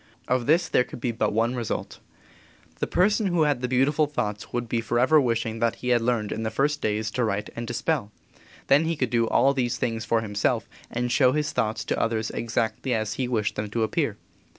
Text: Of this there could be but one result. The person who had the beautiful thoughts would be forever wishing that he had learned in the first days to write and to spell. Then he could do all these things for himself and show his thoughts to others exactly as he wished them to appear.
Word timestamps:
Of 0.27 0.47
this 0.47 0.67
there 0.67 0.83
could 0.83 0.99
be 0.99 1.11
but 1.11 1.31
one 1.31 1.53
result. 1.53 1.99
The 2.79 2.87
person 2.87 3.27
who 3.27 3.43
had 3.43 3.61
the 3.61 3.67
beautiful 3.67 4.07
thoughts 4.07 4.51
would 4.51 4.67
be 4.67 4.81
forever 4.81 5.21
wishing 5.21 5.59
that 5.59 5.75
he 5.75 5.89
had 5.89 6.01
learned 6.01 6.31
in 6.31 6.41
the 6.41 6.49
first 6.49 6.81
days 6.81 7.11
to 7.11 7.23
write 7.23 7.51
and 7.55 7.67
to 7.67 7.73
spell. 7.75 8.11
Then 8.65 8.85
he 8.85 8.95
could 8.95 9.11
do 9.11 9.27
all 9.27 9.53
these 9.53 9.77
things 9.77 10.03
for 10.03 10.21
himself 10.21 10.67
and 10.89 11.11
show 11.11 11.33
his 11.33 11.51
thoughts 11.51 11.85
to 11.85 12.01
others 12.01 12.31
exactly 12.31 12.95
as 12.95 13.13
he 13.13 13.27
wished 13.27 13.53
them 13.55 13.69
to 13.69 13.83
appear. 13.83 14.17